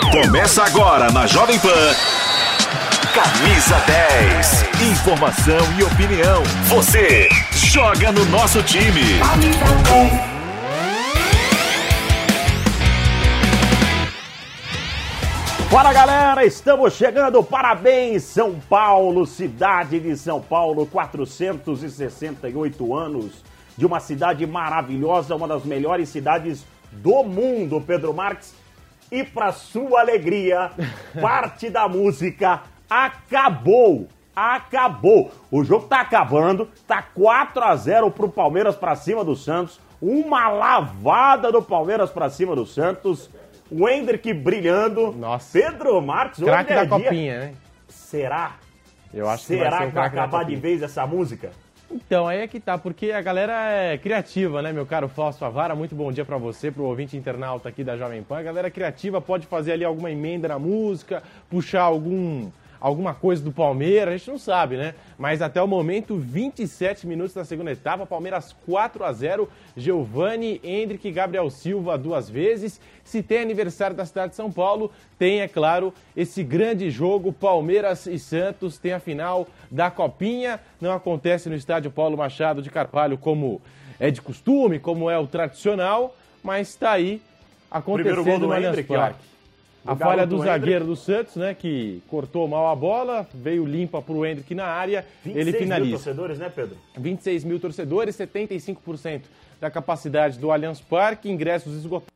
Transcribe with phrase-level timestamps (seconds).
[0.00, 1.68] Começa agora na Jovem Pan.
[3.14, 4.64] Camisa 10.
[4.92, 6.42] Informação e opinião.
[6.64, 9.20] Você joga no nosso time.
[15.70, 17.42] Fala galera, estamos chegando.
[17.42, 23.42] Parabéns, São Paulo, cidade de São Paulo, 468 anos
[23.76, 28.54] de uma cidade maravilhosa, uma das melhores cidades do mundo, Pedro Marques.
[29.10, 30.70] E para sua alegria,
[31.20, 34.08] parte da música acabou.
[34.34, 35.30] Acabou.
[35.50, 39.80] O jogo tá acabando, tá 4 a 0 pro Palmeiras para cima do Santos.
[40.00, 43.30] Uma lavada do Palmeiras para cima do Santos.
[43.70, 45.12] O Hendrick brilhando.
[45.12, 45.58] Nossa.
[45.58, 47.54] Pedro Marques, Craque é da copinha, né?
[47.88, 48.56] Será?
[49.14, 51.50] Eu acho que vai Será ser o que vai acabar de vez essa música?
[51.90, 55.74] Então, aí é que tá, porque a galera é criativa, né, meu caro Fausto Avara?
[55.74, 58.38] Muito bom dia pra você, pro ouvinte internauta aqui da Jovem Pan.
[58.38, 63.52] A galera criativa pode fazer ali alguma emenda na música, puxar algum, alguma coisa do
[63.52, 64.94] Palmeiras, a gente não sabe, né?
[65.18, 71.08] Mas até o momento, 27 minutos da segunda etapa, Palmeiras 4 a 0 Giovanni, Hendrick
[71.08, 72.80] e Gabriel Silva duas vezes.
[73.04, 78.06] Se tem aniversário da cidade de São Paulo, tem, é claro, esse grande jogo Palmeiras
[78.06, 80.60] e Santos, tem a final da Copinha.
[80.80, 83.60] Não acontece no estádio Paulo Machado de Carvalho como
[83.98, 87.20] é de costume, como é o tradicional, mas está aí
[87.70, 88.92] Primeiro gol acontecendo do no Allianz Hendrick,
[89.86, 90.52] O A falha do Hendrick.
[90.52, 94.64] zagueiro do Santos, né, que cortou mal a bola, veio limpa para o Hendrick na
[94.66, 95.96] área, 26 ele mil finaliza.
[95.96, 96.76] torcedores, né, Pedro?
[96.98, 99.22] 26 mil torcedores, 75%
[99.60, 102.15] da capacidade do Allianz Parque, ingressos esgotados.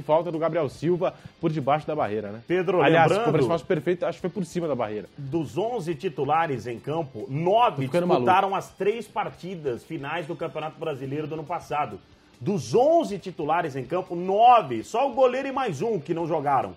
[0.00, 2.40] De falta do Gabriel Silva por debaixo da barreira, né?
[2.48, 5.08] Pedro, Aliás, lembrando- de falta perfeita, acho que foi por cima da barreira.
[5.16, 10.78] Dos 11 titulares em campo, nove Tô ficando disputaram as três partidas finais do Campeonato
[10.80, 12.00] Brasileiro do ano passado.
[12.40, 16.74] Dos 11 titulares em campo, nove, só o goleiro e mais um que não jogaram.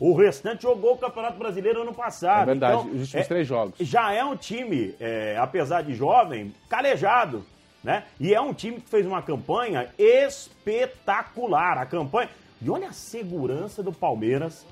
[0.00, 2.42] O restante jogou o Campeonato Brasileiro ano passado.
[2.42, 3.74] É verdade, Então, os últimos é- três jogos.
[3.78, 7.44] Já é um time, é, apesar de jovem, calejado,
[7.82, 8.02] né?
[8.18, 11.78] E é um time que fez uma campanha espetacular.
[11.78, 12.28] A campanha.
[12.62, 14.64] E olha a segurança do Palmeiras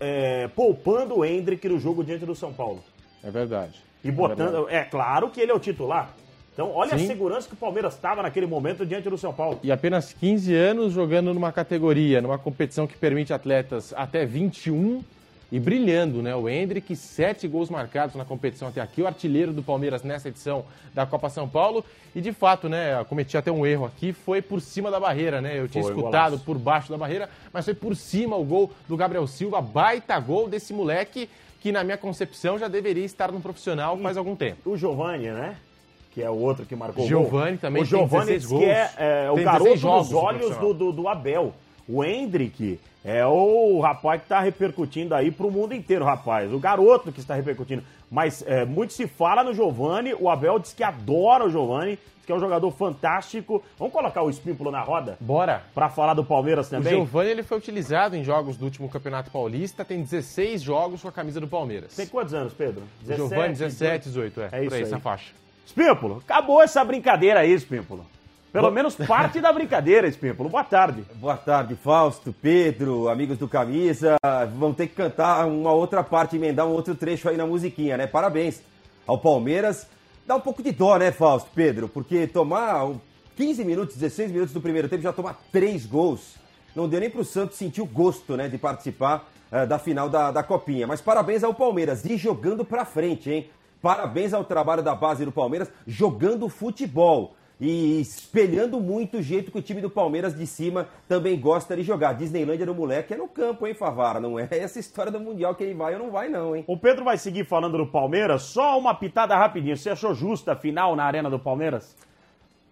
[0.00, 2.82] é, poupando o Hendrick no jogo diante do São Paulo.
[3.22, 3.82] É verdade.
[4.04, 4.40] E É verdade.
[4.42, 4.68] botando.
[4.68, 6.14] É, claro que ele é o titular.
[6.52, 7.06] Então, olha a Sim.
[7.06, 9.60] segurança que o Palmeiras estava naquele momento diante do São Paulo.
[9.62, 15.02] E apenas 15 anos jogando numa categoria, numa competição que permite atletas até 21
[15.50, 16.34] e brilhando, né?
[16.36, 20.64] O Hendrick, sete gols marcados na competição até aqui, o artilheiro do Palmeiras nessa edição
[20.94, 21.84] da Copa São Paulo.
[22.14, 23.02] E de fato, né?
[23.08, 25.58] Cometi até um erro aqui, foi por cima da barreira, né?
[25.58, 26.44] Eu tinha Foi, escutado golaço.
[26.44, 30.48] por baixo da barreira, mas foi por cima o gol do Gabriel Silva, baita gol
[30.48, 31.28] desse moleque
[31.60, 34.70] que, na minha concepção, já deveria estar no profissional faz algum tempo.
[34.70, 35.56] O Giovanni, né?
[36.12, 37.58] Que é o outro que marcou o Giovani gol.
[37.60, 38.94] também O tem Giovanni 16 diz que é, gols.
[38.98, 41.54] é, o Tem garoto 16 jogos dos olhos do, do, do Abel.
[41.88, 46.52] O Hendrick é o rapaz que está repercutindo aí pro mundo inteiro, rapaz.
[46.52, 47.82] O garoto que está repercutindo.
[48.10, 50.12] Mas é, muito se fala no Giovanni.
[50.12, 53.64] O Abel diz que adora o Giovanni, diz que é um jogador fantástico.
[53.78, 55.16] Vamos colocar o Espímpulo na roda?
[55.20, 55.62] Bora!
[55.74, 56.92] Pra falar do Palmeiras O também?
[56.92, 61.12] Giovani ele foi utilizado em jogos do último Campeonato Paulista, tem 16 jogos com a
[61.12, 61.96] camisa do Palmeiras.
[61.96, 62.82] Tem quantos anos, Pedro?
[63.02, 65.32] O Giovani, 17, 18, é, É isso aí, essa faixa.
[65.64, 68.04] Espímpulo, acabou essa brincadeira aí, Espímpulo.
[68.50, 70.48] Pelo menos parte da brincadeira, Espímpulo.
[70.48, 71.04] Boa tarde.
[71.16, 74.16] Boa tarde, Fausto, Pedro, amigos do Camisa.
[74.56, 78.06] Vão ter que cantar uma outra parte, emendar um outro trecho aí na musiquinha, né?
[78.06, 78.62] Parabéns
[79.06, 79.86] ao Palmeiras.
[80.26, 81.88] Dá um pouco de dó, né, Fausto, Pedro?
[81.88, 82.98] Porque tomar um
[83.36, 86.36] 15 minutos, 16 minutos do primeiro tempo, já tomar três gols.
[86.74, 90.30] Não deu nem pro Santos sentir o gosto, né, de participar eh, da final da,
[90.30, 90.86] da Copinha.
[90.86, 93.50] Mas parabéns ao Palmeiras e jogando pra frente, hein?
[93.82, 99.58] Parabéns ao trabalho da base do Palmeiras, jogando futebol e espelhando muito o jeito que
[99.58, 102.12] o time do Palmeiras de cima também gosta de jogar.
[102.12, 104.20] Disneylândia do moleque é no campo, hein, Favara?
[104.20, 106.64] Não é essa história do Mundial que ele vai ou não vai, não, hein?
[106.66, 108.42] O Pedro vai seguir falando do Palmeiras.
[108.42, 109.76] Só uma pitada rapidinho.
[109.76, 111.96] Você achou justa a final na Arena do Palmeiras?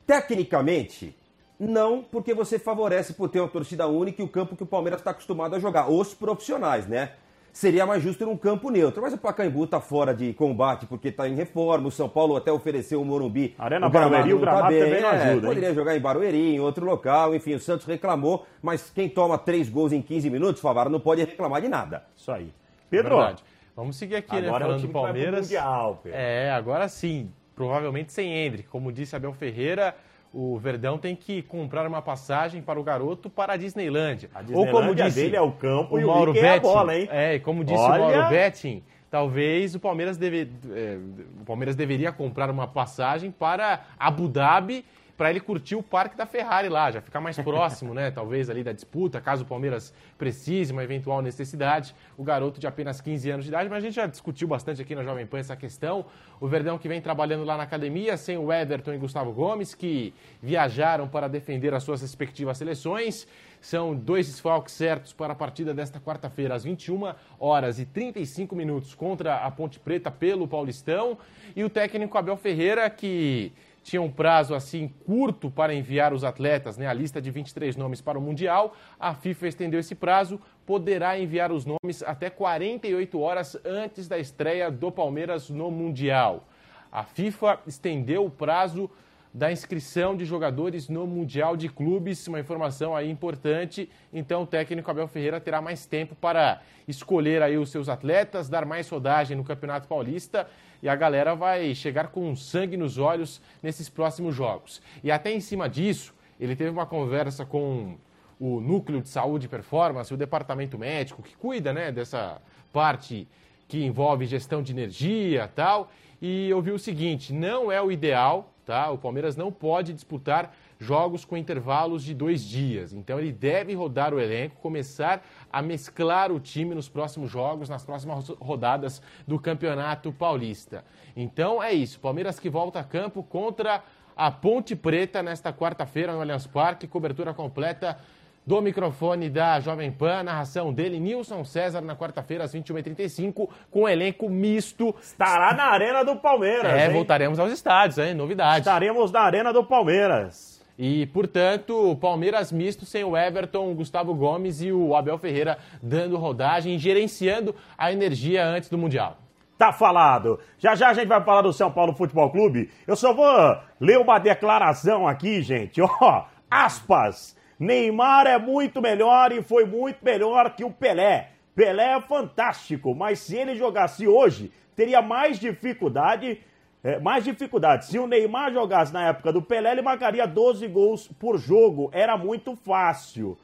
[0.07, 1.17] Tecnicamente,
[1.59, 5.01] não, porque você favorece por ter uma torcida única e o campo que o Palmeiras
[5.01, 5.91] está acostumado a jogar.
[5.91, 7.13] Os profissionais, né?
[7.57, 9.01] Seria mais justo num campo neutro.
[9.01, 11.89] Mas o Pacaembu tá fora de combate porque tá em reforma.
[11.89, 13.55] O São Paulo até ofereceu o Morumbi.
[13.59, 14.85] Arena o gramado Barueri, o tá gramado bem.
[14.85, 15.55] também não É, ajuda, hein?
[15.55, 17.35] Poderia jogar em Barueri, em outro local.
[17.35, 18.45] Enfim, o Santos reclamou.
[18.61, 22.05] Mas quem toma três gols em 15 minutos, Favara, não pode reclamar de nada.
[22.15, 22.53] Isso aí.
[22.91, 23.43] Pedro, Verdade.
[23.75, 24.49] Vamos seguir aqui, né?
[24.49, 25.47] agora é o Falando time do que vai pro Palmeiras.
[25.47, 26.19] Mundial, Pedro.
[26.19, 27.31] É, agora sim.
[27.55, 28.69] Provavelmente sem Hendrick.
[28.69, 29.97] Como disse Abel Ferreira,
[30.39, 34.29] o Verdão tem que comprar uma passagem para o garoto para a Disneylândia.
[34.35, 36.51] A Ou como Disneylândia disse dele é o campo o e o Mauro Mickey é
[36.51, 37.09] a Betting, bola, hein?
[37.11, 37.95] É, e como disse Olha.
[37.95, 40.99] o Mauro Betting, talvez o Palmeiras, deve, é,
[41.41, 44.85] o Palmeiras deveria comprar uma passagem para Abu Dhabi
[45.17, 48.11] para ele curtir o parque da Ferrari lá, já ficar mais próximo, né?
[48.11, 51.95] Talvez ali da disputa, caso o Palmeiras precise, uma eventual necessidade.
[52.19, 54.95] O garoto de apenas 15 anos de idade, mas a gente já discutiu bastante aqui
[54.95, 56.05] na Jovem Pan essa questão.
[56.39, 60.13] O Verdão que vem trabalhando lá na academia, sem o Everton e Gustavo Gomes, que
[60.43, 63.27] viajaram para defender as suas respectivas seleções.
[63.59, 68.95] São dois desfalques certos para a partida desta quarta-feira, às 21 horas e 35 minutos,
[68.95, 71.17] contra a Ponte Preta pelo Paulistão.
[71.55, 73.53] E o técnico Abel Ferreira, que
[73.87, 78.01] tinha um prazo assim curto para enviar os atletas, né, a lista de 23 nomes
[78.01, 78.75] para o Mundial.
[78.99, 84.73] A FIFA estendeu esse prazo, poderá enviar os nomes até 48 horas antes da estreia
[84.73, 86.49] do Palmeiras no Mundial.
[86.91, 88.91] A FIFA estendeu o prazo
[89.37, 93.87] da inscrição de jogadores no Mundial de Clubes, uma informação aí importante.
[94.11, 98.65] Então o técnico Abel Ferreira terá mais tempo para escolher aí os seus atletas, dar
[98.65, 100.49] mais rodagem no Campeonato Paulista
[100.83, 104.81] e a galera vai chegar com sangue nos olhos nesses próximos jogos.
[105.05, 107.99] E até em cima disso, ele teve uma conversa com
[108.41, 112.41] o Núcleo de Saúde e Performance, o departamento médico que cuida, né, dessa
[112.73, 113.29] parte
[113.69, 115.91] que envolve gestão de energia, tal,
[116.23, 118.91] e ouviu o seguinte: não é o ideal tá?
[118.91, 122.93] O Palmeiras não pode disputar jogos com intervalos de dois dias.
[122.93, 127.85] Então ele deve rodar o elenco, começar a mesclar o time nos próximos jogos, nas
[127.85, 130.85] próximas rodadas do Campeonato Paulista.
[131.17, 132.01] Então é isso.
[132.01, 133.83] Palmeiras que volta a campo contra
[134.17, 137.99] a Ponte Preta nesta quarta-feira no Allianz Parque, cobertura completa
[138.47, 143.89] do microfone da Jovem Pan, narração dele, Nilson César, na quarta-feira, às 21h35, com um
[143.89, 144.95] elenco misto.
[145.03, 146.73] Estará na Arena do Palmeiras.
[146.73, 146.93] É, hein?
[146.93, 148.15] voltaremos aos estádios, hein?
[148.15, 148.61] Novidade.
[148.61, 150.65] Estaremos na Arena do Palmeiras.
[150.79, 155.59] E, portanto, o Palmeiras misto sem o Everton, o Gustavo Gomes e o Abel Ferreira
[155.83, 159.17] dando rodagem, gerenciando a energia antes do Mundial.
[159.59, 160.39] Tá falado.
[160.59, 162.71] Já já a gente vai falar do São Paulo Futebol Clube.
[162.87, 165.81] Eu só vou ler uma declaração aqui, gente.
[165.81, 167.36] Ó, aspas.
[167.59, 171.31] Neymar é muito melhor e foi muito melhor que o Pelé.
[171.55, 176.41] Pelé é fantástico, mas se ele jogasse hoje, teria mais dificuldade.
[176.85, 177.87] É, mais dificuldade.
[177.87, 181.91] Se o Neymar jogasse na época do Pelé, ele marcaria 12 gols por jogo.
[181.93, 183.37] Era muito fácil.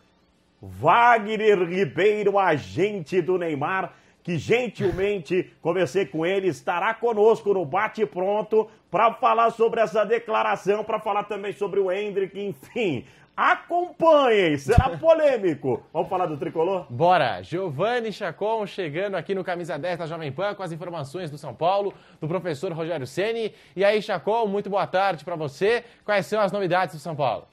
[0.60, 8.68] Wagner Ribeiro, agente do Neymar, que gentilmente conversei com ele, estará conosco no Bate Pronto
[8.90, 13.04] para falar sobre essa declaração, para falar também sobre o Hendrick, enfim.
[13.34, 15.82] Acompanhem, será polêmico.
[15.92, 16.86] Vamos falar do tricolor?
[16.90, 17.42] Bora!
[17.42, 21.54] Giovanni Chacon chegando aqui no Camisa 10 da Jovem Pan com as informações do São
[21.54, 23.54] Paulo, do professor Rogério Ceni.
[23.74, 25.82] E aí, Chacon, muito boa tarde para você.
[26.04, 27.48] Quais são as novidades do São Paulo?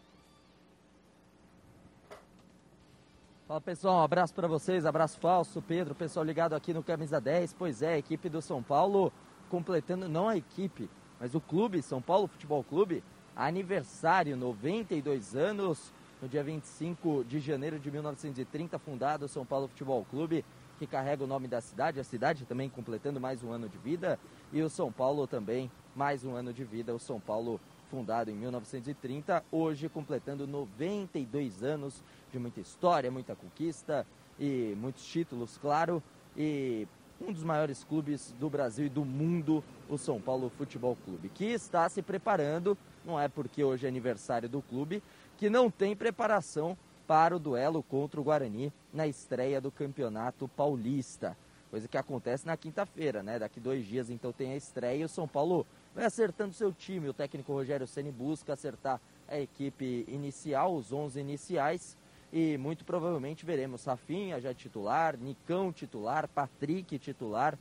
[3.50, 7.54] Fala pessoal, um abraço para vocês, abraço falso, Pedro, pessoal ligado aqui no Camisa 10.
[7.54, 9.12] Pois é, a equipe do São Paulo
[9.50, 10.88] completando, não a equipe,
[11.20, 13.04] mas o clube, São Paulo Futebol Clube,
[13.36, 15.92] aniversário, 92 anos,
[16.22, 20.46] no dia 25 de janeiro de 1930, fundado o São Paulo Futebol Clube,
[20.78, 24.20] que carrega o nome da cidade, a cidade também completando mais um ano de vida,
[24.54, 27.60] e o São Paulo também mais um ano de vida, o São Paulo
[27.90, 34.06] fundado em 1930, hoje completando 92 anos de muita história, muita conquista
[34.40, 36.02] e muitos títulos, claro,
[36.38, 36.88] e
[37.20, 41.46] um dos maiores clubes do Brasil e do mundo, o São Paulo Futebol Clube, que
[41.46, 45.02] está se preparando não é porque hoje é aniversário do clube
[45.38, 51.36] que não tem preparação para o duelo contra o Guarani na estreia do Campeonato Paulista.
[51.70, 53.40] Coisa que acontece na quinta-feira, né?
[53.40, 57.10] Daqui dois dias então tem a estreia e o São Paulo vai acertando seu time.
[57.10, 61.98] O técnico Rogério Ceni busca acertar a equipe inicial, os 11 iniciais.
[62.32, 67.58] E muito provavelmente veremos Rafinha já titular, Nicão titular, Patrick titular.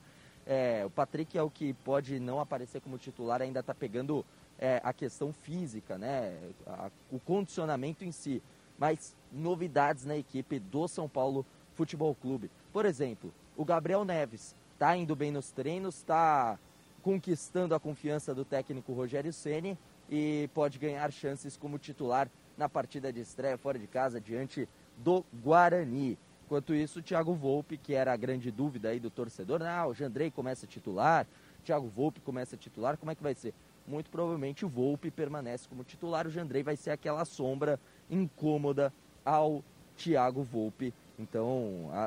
[0.46, 4.24] É, o Patrick é o que pode não aparecer como titular, ainda está pegando
[4.58, 6.38] é, a questão física, né?
[6.66, 8.42] A, o condicionamento em si.
[8.78, 11.44] Mas novidades na equipe do São Paulo
[11.74, 12.50] Futebol Clube.
[12.72, 16.58] Por exemplo, o Gabriel Neves está indo bem nos treinos, está
[17.02, 19.78] conquistando a confiança do técnico Rogério Ceni
[20.10, 25.24] e pode ganhar chances como titular na partida de estreia fora de casa diante do
[25.42, 26.18] Guarani.
[26.44, 30.30] Enquanto isso, Thiago Volpe, que era a grande dúvida aí do torcedor, ah, o Jandrei
[30.30, 31.26] começa a titular,
[31.64, 33.54] Thiago Volpe começa a titular, como é que vai ser?
[33.88, 36.26] muito provavelmente o Volpe permanece como titular.
[36.26, 38.92] O Jandrei vai ser aquela sombra incômoda
[39.24, 39.64] ao
[39.96, 40.92] Thiago Volpe.
[41.18, 42.04] Então, a,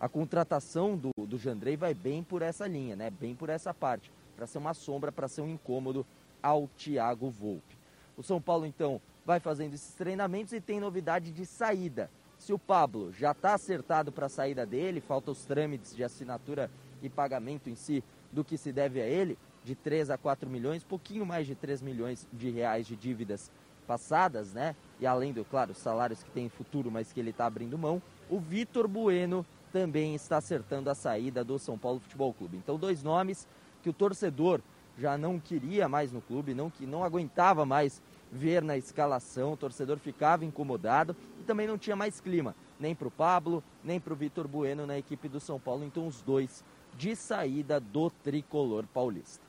[0.00, 3.10] a, a contratação do, do Jandrei vai bem por essa linha, né?
[3.10, 4.12] Bem por essa parte.
[4.36, 6.06] Para ser uma sombra, para ser um incômodo
[6.42, 7.76] ao Thiago Volpe.
[8.16, 12.08] O São Paulo, então, vai fazendo esses treinamentos e tem novidade de saída.
[12.38, 16.70] Se o Pablo já está acertado para a saída dele, falta os trâmites de assinatura
[17.02, 20.84] e pagamento em si do que se deve a ele, de 3 a 4 milhões,
[20.84, 23.50] pouquinho mais de 3 milhões de reais de dívidas
[23.86, 24.76] passadas, né?
[25.00, 28.00] E além do, claro, salários que tem em futuro, mas que ele está abrindo mão,
[28.30, 32.56] o Vitor Bueno também está acertando a saída do São Paulo Futebol Clube.
[32.56, 33.46] Então, dois nomes
[33.82, 34.60] que o torcedor
[34.98, 39.56] já não queria mais no clube, não que não aguentava mais ver na escalação, o
[39.56, 44.12] torcedor ficava incomodado e também não tinha mais clima, nem para o Pablo, nem para
[44.12, 45.84] o Vitor Bueno na equipe do São Paulo.
[45.84, 46.64] Então, os dois
[46.96, 49.44] de saída do tricolor paulista.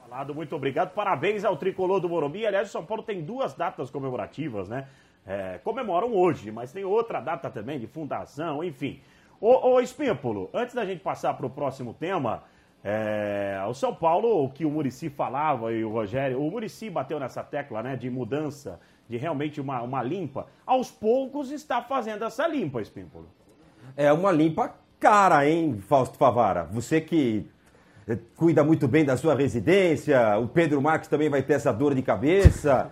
[0.00, 0.94] Falado, muito obrigado.
[0.94, 2.46] Parabéns ao tricolor do Morumbi.
[2.46, 4.88] Aliás, o São Paulo tem duas datas comemorativas, né?
[5.26, 9.00] É, comemoram hoje, mas tem outra data também de fundação, enfim.
[9.38, 12.42] Ô, ô Espímpolo, antes da gente passar para o próximo tema,
[12.90, 17.20] é, o São Paulo, o que o Murici falava e o Rogério, o Murici bateu
[17.20, 20.46] nessa tecla, né, de mudança, de realmente uma, uma limpa.
[20.64, 23.28] Aos poucos está fazendo essa limpa, Espímpolo.
[23.94, 26.64] É uma limpa cara, hein, Fausto Favara?
[26.72, 27.46] Você que
[28.08, 31.94] eh, cuida muito bem da sua residência, o Pedro Marques também vai ter essa dor
[31.94, 32.90] de cabeça.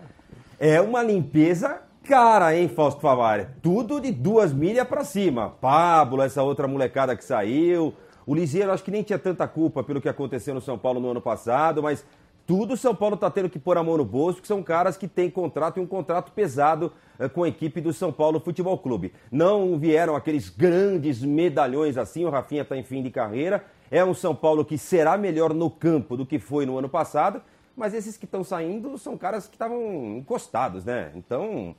[0.61, 3.51] É uma limpeza cara, hein, Fausto Favara?
[3.63, 5.55] Tudo de duas milhas para cima.
[5.59, 7.95] Pablo, essa outra molecada que saiu.
[8.27, 11.11] O Liseiro acho que nem tinha tanta culpa pelo que aconteceu no São Paulo no
[11.11, 12.05] ano passado, mas
[12.45, 14.97] tudo o São Paulo está tendo que pôr a mão no bolso, que são caras
[14.97, 18.77] que têm contrato e um contrato pesado eh, com a equipe do São Paulo Futebol
[18.79, 19.13] Clube.
[19.31, 23.65] Não vieram aqueles grandes medalhões assim, o Rafinha está em fim de carreira.
[23.91, 27.41] É um São Paulo que será melhor no campo do que foi no ano passado,
[27.77, 31.13] mas esses que estão saindo são caras que estavam encostados, né?
[31.15, 31.75] Então,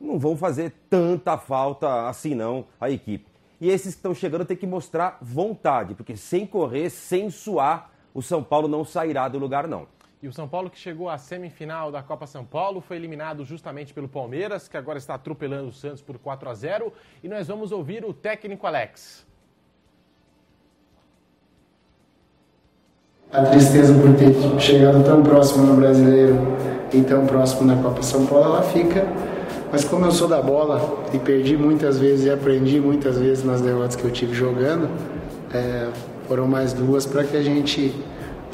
[0.00, 3.35] não vão fazer tanta falta assim não a equipe.
[3.60, 8.22] E esses que estão chegando têm que mostrar vontade, porque sem correr, sem suar, o
[8.22, 9.86] São Paulo não sairá do lugar não.
[10.22, 13.92] E o São Paulo que chegou à semifinal da Copa São Paulo foi eliminado justamente
[13.92, 16.92] pelo Palmeiras, que agora está atropelando o Santos por 4 a 0.
[17.22, 19.26] E nós vamos ouvir o técnico Alex.
[23.30, 26.36] A tristeza por ter chegado tão próximo no Brasileiro
[26.92, 29.04] e tão próximo na Copa São Paulo, ela fica.
[29.70, 33.60] Mas como eu sou da bola e perdi muitas vezes e aprendi muitas vezes nas
[33.60, 34.88] derrotas que eu tive jogando,
[35.52, 35.88] é,
[36.28, 37.94] foram mais duas para que a gente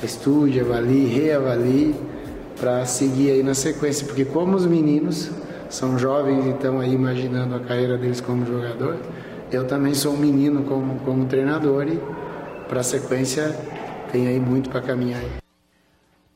[0.03, 1.95] estude, avalie, reavalie
[2.59, 5.31] para seguir aí na sequência, porque como os meninos
[5.69, 8.97] são jovens e estão aí imaginando a carreira deles como jogador,
[9.51, 12.01] eu também sou um menino como, como treinador e
[12.69, 13.55] para a sequência
[14.11, 15.42] tem aí muito para caminhar.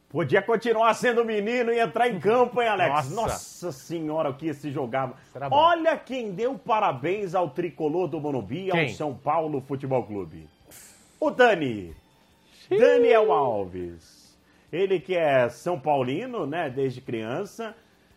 [0.08, 3.10] Podia continuar sendo menino e entrar em campo, hein, Alex?
[3.10, 5.14] Nossa, Nossa senhora, o que se jogava.
[5.50, 8.88] Olha quem deu parabéns ao tricolor do Morumbi, ao?
[8.90, 10.48] São Paulo Futebol Clube.
[11.18, 11.94] O Dani.
[12.70, 14.36] Daniel Alves.
[14.72, 17.74] Ele que é São Paulino, né, desde criança,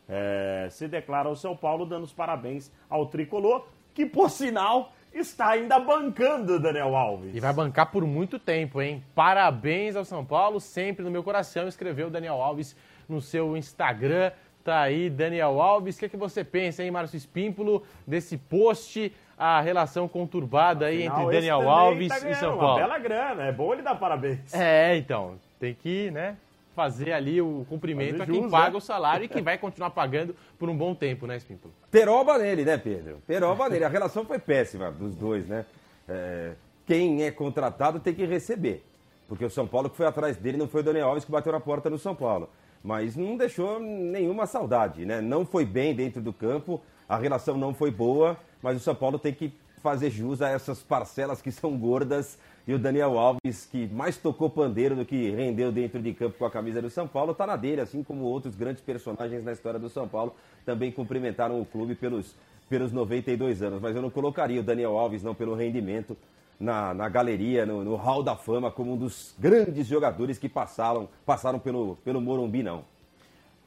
[0.08, 5.50] é, se declara ao São Paulo dando os parabéns ao tricolor, que por sinal está
[5.50, 7.36] ainda bancando o Daniel Alves.
[7.36, 9.04] E vai bancar por muito tempo, hein?
[9.16, 12.76] Parabéns ao São Paulo, sempre no meu coração, escreveu Daniel Alves
[13.08, 14.32] no seu Instagram.
[14.64, 15.96] Tá aí, Daniel Alves.
[15.96, 21.08] O que, é que você pensa, hein, Márcio Espímpolo, desse post, a relação conturbada aí
[21.08, 22.76] Afinal, entre esse Daniel também Alves tá e São Uma Paulo?
[22.80, 24.54] bela grana, é bom ele dar parabéns.
[24.54, 26.36] É, então, tem que, né,
[26.80, 28.78] fazer ali o cumprimento Fazer a quem jus, paga né?
[28.78, 31.74] o salário e que vai continuar pagando por um bom tempo, né, Espímpolo?
[31.92, 33.22] Peroba nele, né, Pedro?
[33.28, 33.84] Peroba nele.
[33.84, 35.66] A relação foi péssima dos dois, né?
[36.08, 36.54] É,
[36.86, 38.82] quem é contratado tem que receber.
[39.28, 41.52] Porque o São Paulo que foi atrás dele não foi o Daniel Alves que bateu
[41.52, 42.50] na porta no São Paulo.
[42.82, 45.20] Mas não deixou nenhuma saudade, né?
[45.20, 49.20] Não foi bem dentro do campo, a relação não foi boa, mas o São Paulo
[49.20, 49.52] tem que
[49.84, 52.38] fazer jus a essas parcelas que são gordas.
[52.70, 56.46] E o Daniel Alves, que mais tocou pandeiro do que rendeu dentro de campo com
[56.46, 59.80] a camisa do São Paulo, está na dele, assim como outros grandes personagens na história
[59.80, 62.36] do São Paulo também cumprimentaram o clube pelos,
[62.70, 63.82] pelos 92 anos.
[63.82, 66.16] Mas eu não colocaria o Daniel Alves, não pelo rendimento,
[66.60, 71.10] na, na galeria, no, no hall da fama, como um dos grandes jogadores que passaram,
[71.26, 72.86] passaram pelo, pelo Morumbi, não.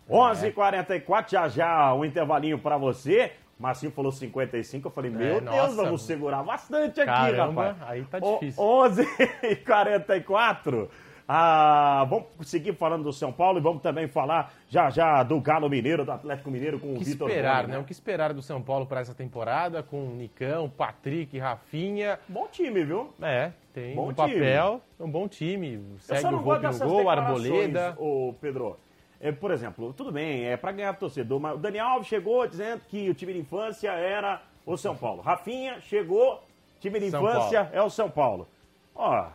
[0.08, 3.32] 11h44, já já um intervalinho pra você.
[3.62, 7.90] Marcinho falou 55, eu falei, meu Deus, nossa, vamos segurar bastante aqui, caramba, rapaz.
[7.90, 8.62] aí tá O- difícil.
[8.62, 10.88] 11h44.
[11.34, 15.70] Ah, vamos seguir falando do São Paulo e vamos também falar já já do Galo
[15.70, 17.78] Mineiro, do Atlético Mineiro com O o que Vitor esperar, Boni, né?
[17.78, 22.18] O que esperar do São Paulo para essa temporada com o Nicão, Patrick, Rafinha.
[22.28, 23.14] Bom time, viu?
[23.22, 24.34] É, tem Bom time.
[24.34, 25.74] papel, é um bom time.
[25.74, 27.94] Eu Segue só o não gosto Volpe no dessas gol, Arboleda.
[27.98, 28.76] ô Pedro.
[29.22, 32.82] É, por exemplo, tudo bem, é pra ganhar torcedor, mas o Daniel Alves chegou dizendo
[32.88, 35.22] que o time de infância era o São Paulo.
[35.22, 36.42] Rafinha chegou,
[36.80, 38.48] time de São infância é o São Paulo.
[38.96, 39.28] Ó,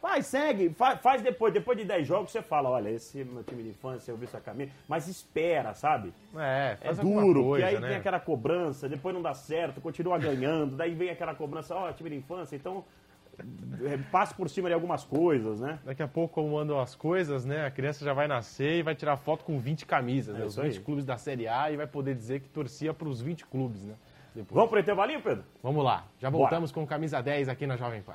[0.00, 3.42] vai, segue, faz, faz depois, depois de 10 jogos você fala, olha, esse é meu
[3.42, 6.14] time de infância, eu vi essa camisa, mas espera, sabe?
[6.36, 7.88] É, É faz alguma duro, coisa, porque aí né?
[7.88, 12.10] tem aquela cobrança, depois não dá certo, continua ganhando, daí vem aquela cobrança, ó, time
[12.10, 12.84] de infância, então
[13.84, 15.78] é, passe por cima de algumas coisas, né?
[15.84, 17.66] Daqui a pouco, como andam as coisas, né?
[17.66, 20.44] A criança já vai nascer e vai tirar foto com 20 camisas, É né?
[20.44, 20.84] Os isso 20 aí.
[20.84, 23.94] clubes da Série A e vai poder dizer que torcia para os 20 clubes, né?
[24.34, 24.54] Depois.
[24.54, 25.44] Vamos pro intervalinho, Pedro?
[25.62, 26.42] Vamos lá, já Bora.
[26.42, 28.14] voltamos com camisa 10 aqui na Jovem Pan.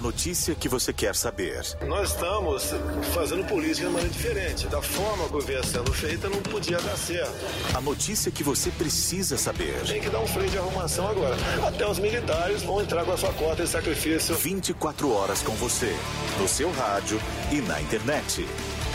[0.00, 1.60] A notícia que você quer saber.
[1.86, 2.70] Nós estamos
[3.12, 4.66] fazendo política de maneira diferente.
[4.66, 7.34] Da forma que vinha sendo feita, não podia dar certo.
[7.76, 9.78] A notícia que você precisa saber.
[9.86, 11.36] Tem que dar um freio de arrumação agora.
[11.68, 14.34] Até os militares vão entrar com a sua cota de sacrifício.
[14.36, 15.94] 24 horas com você.
[16.38, 17.20] No seu rádio
[17.52, 18.48] e na internet.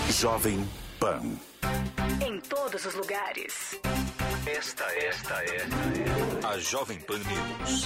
[0.10, 0.68] Jovem
[1.00, 1.22] Pan.
[2.26, 3.80] Em todos os lugares.
[4.48, 7.86] Esta, esta é a Jovem Pan News.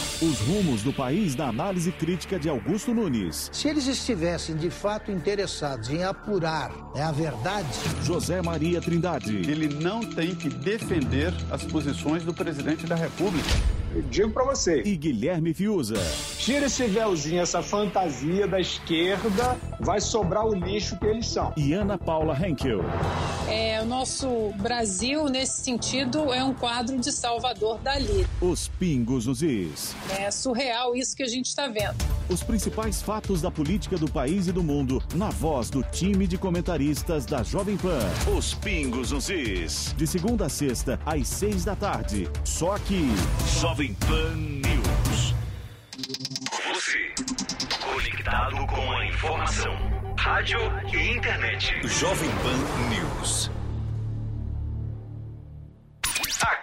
[0.21, 3.49] Os rumos do país na análise crítica de Augusto Nunes.
[3.51, 7.67] Se eles estivessem de fato interessados em apurar né, a verdade.
[8.03, 9.37] José Maria Trindade.
[9.37, 13.49] Ele não tem que defender as posições do presidente da República.
[13.93, 14.81] Eu digo para você.
[14.83, 15.95] E Guilherme Fiuza.
[16.37, 21.53] Tira esse véuzinho, essa fantasia da esquerda, vai sobrar o lixo que eles são.
[21.57, 22.79] E Ana Paula Henkel.
[23.49, 28.25] É, o nosso Brasil, nesse sentido, é um quadro de Salvador Dali.
[28.39, 29.93] Os pingos nos is.
[30.17, 31.97] É surreal isso que a gente está vendo.
[32.31, 36.37] Os principais fatos da política do país e do mundo, na voz do time de
[36.37, 37.99] comentaristas da Jovem Pan.
[38.33, 39.93] Os pingos nos is.
[39.97, 42.29] De segunda a sexta, às seis da tarde.
[42.45, 43.09] Só aqui.
[43.59, 45.35] Jovem Pan News.
[46.73, 47.13] Você,
[47.83, 49.75] conectado com a informação.
[50.17, 50.59] Rádio
[50.93, 51.85] e internet.
[51.85, 53.51] Jovem Pan News.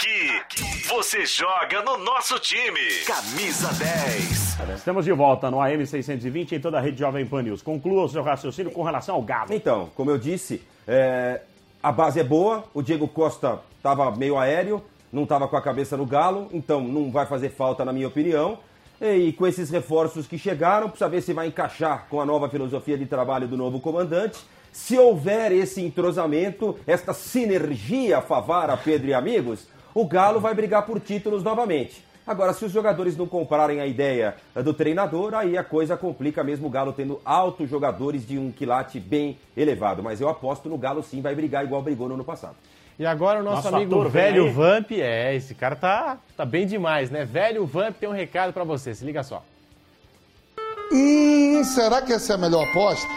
[0.09, 2.81] Aqui, você joga no nosso time.
[3.07, 4.59] Camisa 10.
[4.79, 7.61] Estamos de volta no AM 620 em toda a rede Jovem Pan News.
[7.61, 9.53] Conclua o seu raciocínio com relação ao Galo.
[9.53, 11.43] Então, como eu disse, é,
[11.83, 12.65] a base é boa.
[12.73, 17.11] O Diego Costa estava meio aéreo, não estava com a cabeça no Galo, então não
[17.11, 18.61] vai fazer falta, na minha opinião.
[18.99, 22.97] E com esses reforços que chegaram, precisa ver se vai encaixar com a nova filosofia
[22.97, 24.39] de trabalho do novo comandante.
[24.73, 31.01] Se houver esse entrosamento, esta sinergia Favara, Pedro e amigos, o Galo vai brigar por
[31.01, 32.05] títulos novamente.
[32.27, 36.67] Agora, se os jogadores não comprarem a ideia do treinador, aí a coisa complica mesmo
[36.67, 40.03] o Galo tendo altos jogadores de um quilate bem elevado.
[40.03, 42.55] Mas eu aposto no Galo sim vai brigar igual brigou no ano passado.
[42.99, 44.51] E agora o nosso, Nosso amigo Velho aí.
[44.51, 47.25] Vamp, é, esse cara tá, tá bem demais, né?
[47.25, 49.43] Velho Vamp tem um recado pra você, se liga só.
[50.93, 53.09] Hum, será que essa é a melhor aposta?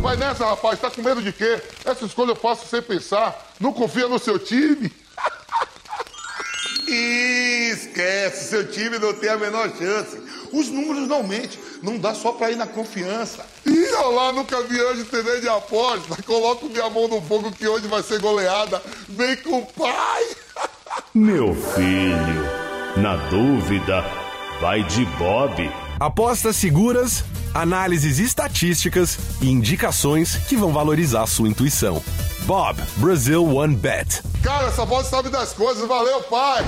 [0.00, 1.60] Vai nessa, rapaz, tá com medo de quê?
[1.84, 3.52] Essa escolha eu faço sem pensar.
[3.60, 4.90] Não confia no seu time?
[6.86, 10.18] Esquece, seu time não tem a menor chance.
[10.52, 13.44] Os números não mentem, não dá só pra ir na confiança.
[13.66, 16.22] Ih, olha lá, nunca vi anjo TV de aposta.
[16.22, 18.80] Coloco minha mão no fogo que hoje vai ser goleada.
[19.08, 20.24] Vem com o pai.
[21.14, 24.04] Meu filho, na dúvida,
[24.60, 25.70] vai de Bob.
[25.98, 32.02] Apostas seguras, análises estatísticas e indicações que vão valorizar sua intuição.
[32.44, 34.22] Bob, Brazil One Bet.
[34.42, 35.88] Cara, essa voz sabe das coisas.
[35.88, 36.62] Valeu, pai.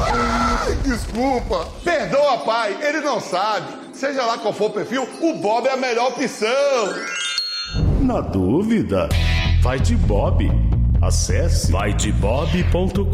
[0.00, 1.68] Ai, desculpa.
[1.84, 2.76] Perdoa, pai.
[2.82, 3.66] Ele não sabe.
[3.94, 6.48] Seja lá qual for o perfil, o Bob é a melhor opção.
[8.00, 9.08] Na dúvida,
[9.62, 10.50] vai de Bob.
[11.00, 13.04] Acesse vaidebob.com.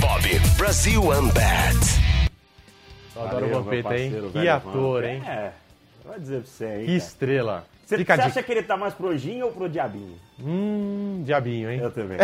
[0.00, 1.76] Bob Brasil Unbat.
[3.16, 4.10] Eu adoro o Vampeta, hein?
[4.10, 5.22] parceiro, Que ator, hein?
[5.26, 5.50] É,
[6.04, 6.80] vai dizer pra você, hein?
[6.80, 6.96] Que cara.
[6.98, 7.71] estrela.
[7.92, 8.30] Você, Fica a você dica.
[8.40, 10.16] acha que ele tá mais pro Ojinho ou pro Diabinho?
[10.40, 11.80] Hum, diabinho, hein?
[11.80, 12.18] Eu também.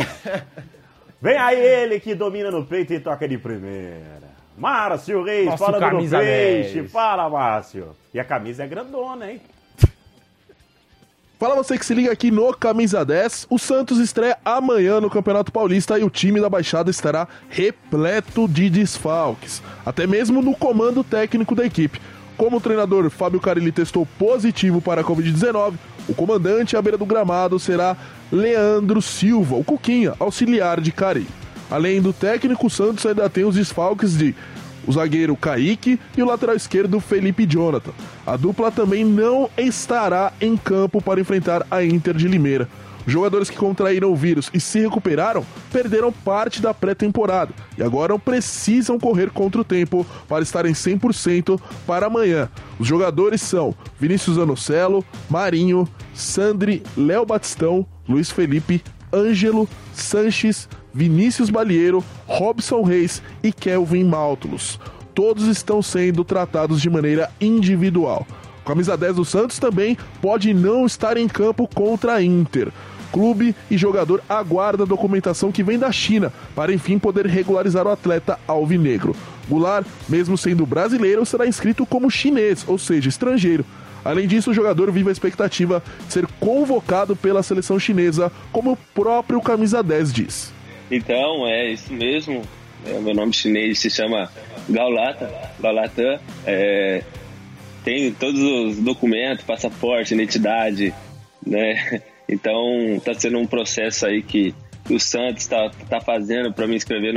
[1.21, 4.29] Vem aí ele que domina no peito e toca de primeira.
[4.57, 6.81] Márcio Reis, Nosso falando do camisa peixe.
[6.81, 6.91] 10.
[6.93, 7.95] Fala, Márcio.
[8.15, 9.41] E a camisa é grandona, hein?
[11.39, 13.47] Fala você que se liga aqui no Camisa 10.
[13.51, 18.69] O Santos estreia amanhã no Campeonato Paulista e o time da Baixada estará repleto de
[18.69, 22.01] desfalques, até mesmo no comando técnico da equipe.
[22.39, 25.75] Como o treinador Fábio Carilli testou positivo para a Covid-19,
[26.09, 27.97] o comandante à beira do gramado será
[28.31, 31.27] Leandro Silva, o Cuquinha, auxiliar de Cari.
[31.69, 34.37] Além do técnico, o Santos ainda tem os desfalques de
[34.87, 37.91] o zagueiro Kaique e o lateral esquerdo Felipe Jonathan.
[38.25, 42.69] A dupla também não estará em campo para enfrentar a Inter de Limeira.
[43.09, 45.43] Jogadores que contraíram o vírus e se recuperaram
[45.73, 52.09] perderam parte da pré-temporada e agora precisam correr contra o tempo para estarem 100% para
[52.09, 52.51] amanhã.
[52.79, 62.05] Os jogadores são Vinícius Anocelo, Marinho, Sandri, Léo Batistão, Luiz Felipe, Ângelo, Sanches, Vinícius Balieiro,
[62.27, 64.79] Robson Reis e Kelvin Maltulos.
[65.15, 68.27] Todos estão sendo tratados de maneira individual.
[68.67, 72.71] Camisa 10 do Santos também pode não estar em campo contra a Inter.
[73.13, 78.39] Clube e jogador aguarda documentação que vem da China para enfim poder regularizar o atleta
[78.47, 79.15] alvinegro.
[79.49, 83.65] Goulart, mesmo sendo brasileiro, será inscrito como chinês, ou seja, estrangeiro.
[84.05, 88.77] Além disso, o jogador vive a expectativa de ser convocado pela seleção chinesa, como o
[88.95, 90.53] próprio camisa 10 diz.
[90.91, 92.43] Então, é isso mesmo.
[92.87, 94.31] É, meu nome chinês se chama
[94.69, 96.19] Gaulata, Gaulatan.
[96.47, 97.03] É,
[97.85, 100.95] tem todos os documentos, passaporte, identidade,
[101.45, 102.03] né?
[102.29, 104.55] Então, está sendo um processo aí que,
[104.91, 107.15] o Santos está tá fazendo para me inscrever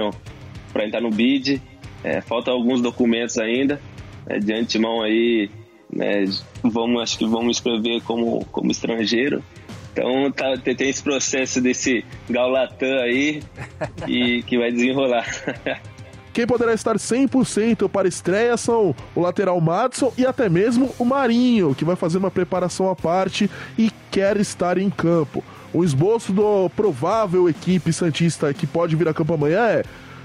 [0.73, 1.61] para entrar no BID.
[2.03, 3.79] É, faltam alguns documentos ainda.
[4.27, 5.49] É, de antemão aí,
[5.91, 6.25] né,
[6.63, 9.43] vamos, acho que vamos escrever como, como estrangeiro.
[9.91, 13.41] Então tá, tem tem esse processo desse Gaulatã aí
[14.07, 15.25] e que vai desenrolar.
[16.33, 21.75] Quem poderá estar 100% para estreia são o lateral Madison e até mesmo o Marinho,
[21.75, 25.43] que vai fazer uma preparação à parte e quer estar em campo.
[25.73, 29.83] O esboço do provável equipe Santista que pode vir a campo amanhã é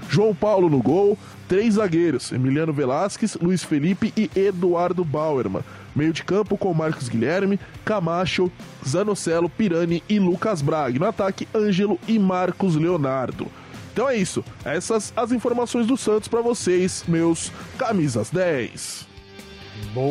[0.09, 1.17] João Paulo no gol,
[1.47, 5.63] três zagueiros, Emiliano Velasquez, Luiz Felipe e Eduardo Bauerman.
[5.93, 8.51] Meio de campo com Marcos Guilherme, Camacho,
[8.87, 10.99] Zanocelo, Pirani e Lucas Braga.
[10.99, 13.47] No ataque, Ângelo e Marcos Leonardo.
[13.97, 14.45] Então é isso.
[14.63, 19.07] Essas as informações do Santos para vocês, meus camisas 10.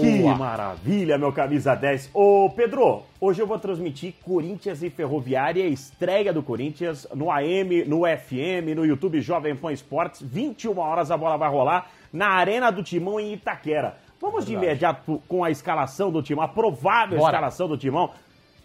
[0.00, 2.10] Que maravilha, meu camisa 10.
[2.12, 8.00] Ô, Pedro, hoje eu vou transmitir Corinthians e Ferroviária, estreia do Corinthians no AM, no
[8.00, 10.20] FM, no YouTube Jovem Pan Esportes.
[10.20, 13.98] 21 horas a bola vai rolar na Arena do Timão em Itaquera.
[14.20, 17.30] Vamos de imediato com a escalação do Timão, a provável Bora.
[17.30, 18.10] escalação do Timão.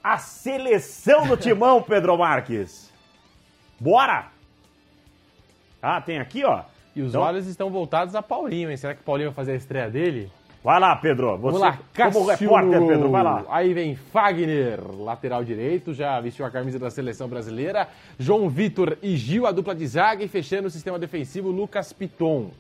[0.04, 2.92] A seleção do Timão, Pedro Marques.
[3.80, 4.31] Bora!
[5.82, 6.62] Ah, tem aqui, ó.
[6.96, 8.78] E os Então- olhos estão voltados a Paulinho, hein?
[8.78, 10.30] Será que o Paulinho vai fazer a estreia dele?
[10.64, 11.38] Vai lá, Pedro.
[11.38, 12.26] Vamos Você, lá, como Cássio.
[12.28, 13.44] repórter, Pedro, vai lá.
[13.50, 17.88] Aí vem Fagner, lateral direito, já vestiu a camisa da seleção brasileira.
[18.20, 20.24] João Vitor e Gil, a dupla de zaga.
[20.24, 22.52] E fechando o sistema defensivo, Lucas Piton.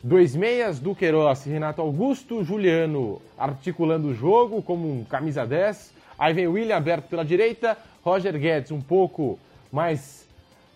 [0.00, 5.92] Dois meias, Duqueiroz, Renato Augusto, Juliano articulando o jogo como um camisa 10.
[6.16, 9.38] Aí vem William aberto pela direita, Roger Guedes um pouco
[9.72, 10.23] mais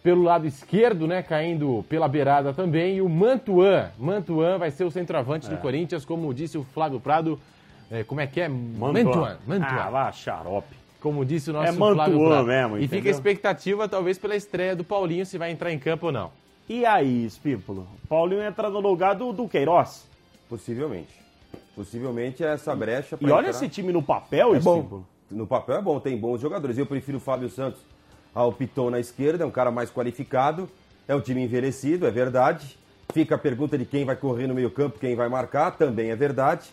[0.03, 2.97] pelo lado esquerdo, né, caindo pela beirada também.
[2.97, 5.51] E o Mantuan, Mantuan vai ser o centroavante É.
[5.51, 7.39] do Corinthians, como disse o Flávio Prado.
[7.91, 8.49] É, como é que é?
[8.49, 8.93] Mantuan.
[9.05, 9.39] Mantuan.
[9.47, 9.69] Mantuan.
[9.81, 10.77] Ah, lá, xarope.
[11.01, 12.47] Como disse o nosso É Mantuan Flávio Prado.
[12.47, 16.07] mesmo, E fica a expectativa, talvez, pela estreia do Paulinho, se vai entrar em campo
[16.07, 16.31] ou não.
[16.69, 17.87] E aí, Espímpolo?
[18.09, 20.07] Paulinho entra no lugar do, do Queiroz.
[20.49, 21.19] Possivelmente.
[21.75, 24.77] Possivelmente é essa brecha pra E olha entrar- esse time no papel, é bom.
[24.77, 25.07] Espímpolo.
[25.31, 26.77] No papel é bom, tem bons jogadores.
[26.77, 27.81] Eu prefiro o Fábio Santos
[28.39, 30.69] ao Piton na esquerda, é um cara mais qualificado.
[31.09, 32.79] É um time envelhecido, é verdade.
[33.13, 36.69] Fica a pergunta de quem vai correr no meio-campo, quem vai marcar, também é verdade.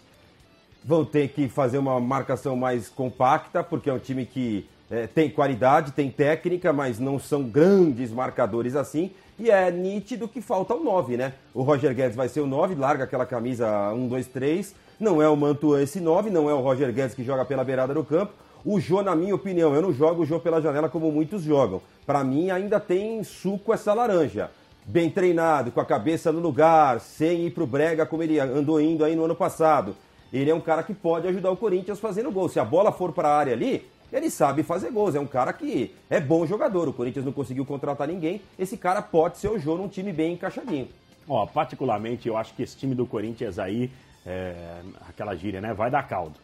[0.83, 5.27] Vão ter que fazer uma marcação mais compacta, porque é um time que eh, tem
[5.27, 9.11] qualidade, tem técnica, mas não são grandes marcadores assim.
[9.39, 11.33] E é nítido que falta o 9, né?
[11.51, 14.75] O Roger Guedes vai ser o 9, larga aquela camisa 1, 2, 3.
[14.99, 17.93] Não é o Mantuan esse 9, não é o Roger Guedes que joga pela beirada
[17.93, 18.33] do campo.
[18.65, 21.83] O Jô, na minha opinião, eu não jogo o Jô pela janela como muitos jogam.
[22.03, 24.49] Para mim, ainda tem suco essa laranja.
[24.83, 29.05] Bem treinado, com a cabeça no lugar, sem ir pro brega como ele andou indo
[29.05, 29.95] aí no ano passado.
[30.33, 32.49] Ele é um cara que pode ajudar o Corinthians fazendo gol.
[32.49, 35.13] Se a bola for para a área ali, ele sabe fazer gols.
[35.13, 36.87] É um cara que é bom jogador.
[36.87, 38.41] O Corinthians não conseguiu contratar ninguém.
[38.57, 40.87] Esse cara pode ser o jogo num time bem encaixadinho.
[41.29, 43.91] Ó, particularmente, eu acho que esse time do Corinthians aí,
[44.25, 45.71] é, aquela gíria, né?
[45.71, 46.39] Vai dar caldo.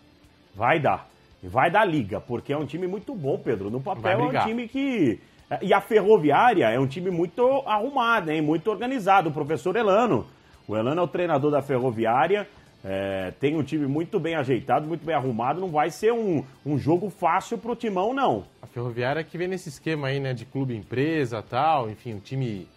[0.55, 1.09] Vai dar.
[1.43, 3.69] Vai dar liga, porque é um time muito bom, Pedro.
[3.69, 5.19] No papel é um time que.
[5.61, 8.41] E a Ferroviária é um time muito arrumado, hein?
[8.41, 9.29] Muito organizado.
[9.29, 10.25] O professor Elano.
[10.67, 12.47] O Elano é o treinador da Ferroviária.
[12.83, 15.61] é, tem um time muito bem ajeitado, muito bem arrumado.
[15.61, 18.45] Não vai ser um, um jogo fácil pro Timão, não.
[18.61, 22.67] A Ferroviária que vem nesse esquema aí, né, de clube empresa tal, enfim, um time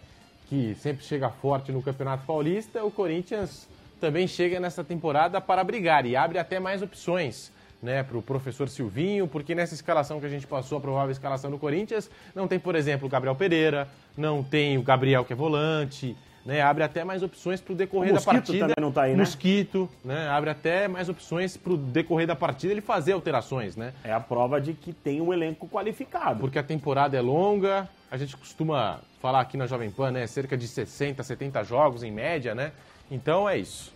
[0.47, 3.67] que sempre chega forte no Campeonato Paulista, o Corinthians
[3.99, 7.51] também chega nessa temporada para brigar e abre até mais opções.
[7.83, 11.51] Né, para o professor Silvinho, porque nessa escalação que a gente passou, a provável escalação
[11.51, 15.35] do Corinthians, não tem, por exemplo, o Gabriel Pereira, não tem o Gabriel que é
[15.35, 18.59] volante, né, abre até mais opções para o decorrer da Mosquito partida.
[18.59, 19.17] também não tá aí, né?
[19.17, 23.93] Mosquito, né, abre até mais opções para o decorrer da partida ele fazer alterações, né?
[24.03, 26.39] É a prova de que tem um elenco qualificado.
[26.39, 30.25] Porque a temporada é longa, a gente costuma falar aqui na Jovem Pan, né?
[30.25, 32.71] Cerca de 60, 70 jogos em média, né?
[33.11, 33.93] Então é isso.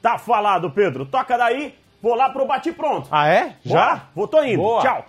[0.00, 1.04] Tá falado, Pedro.
[1.04, 1.74] Toca daí,
[2.06, 3.08] vou lá pro bate pronto.
[3.10, 3.56] Ah, é?
[3.64, 4.04] Já?
[4.14, 4.58] Vou, tô indo.
[4.58, 4.80] Boa.
[4.80, 5.06] Tchau.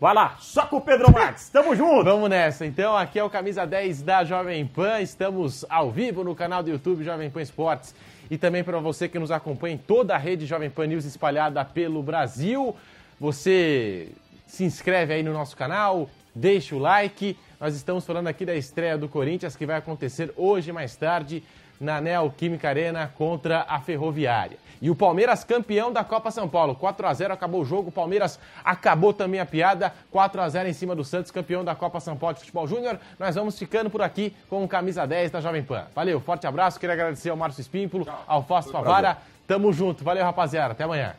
[0.00, 1.48] Vai lá, só com o Pedro Marques.
[1.48, 2.02] Tamo junto.
[2.02, 2.66] Vamos nessa.
[2.66, 5.00] Então, aqui é o Camisa 10 da Jovem Pan.
[5.00, 7.94] Estamos ao vivo no canal do YouTube Jovem Pan Esportes.
[8.28, 11.64] E também para você que nos acompanha em toda a rede Jovem Pan News espalhada
[11.64, 12.74] pelo Brasil.
[13.20, 14.08] Você
[14.48, 17.38] se inscreve aí no nosso canal, deixa o like.
[17.60, 21.42] Nós estamos falando aqui da estreia do Corinthians que vai acontecer hoje mais tarde
[21.80, 24.58] na Neoquímica Arena contra a Ferroviária.
[24.80, 26.74] E o Palmeiras campeão da Copa São Paulo.
[26.74, 27.88] 4 a 0 acabou o jogo.
[27.88, 29.92] O Palmeiras acabou também a piada.
[30.10, 32.98] 4 a 0 em cima do Santos, campeão da Copa São Paulo de Futebol Júnior.
[33.18, 35.86] Nós vamos ficando por aqui com o camisa 10 da Jovem Pan.
[35.94, 36.78] Valeu, forte abraço.
[36.78, 39.18] Queria agradecer ao Márcio Espímpolo, ao Fausto Favara.
[39.46, 40.04] Tamo junto.
[40.04, 40.72] Valeu, rapaziada.
[40.72, 41.14] Até amanhã.